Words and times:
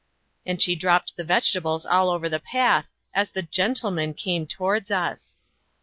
And 0.47 0.59
she 0.59 0.75
dropped 0.75 1.15
the 1.15 1.23
vegetables 1.23 1.85
all 1.85 2.09
over 2.09 2.27
the 2.27 2.39
path 2.39 2.89
as 3.13 3.29
the 3.29 3.43
"gentleman" 3.43 4.15
came 4.15 4.47
towards 4.47 4.89
us. 4.89 5.37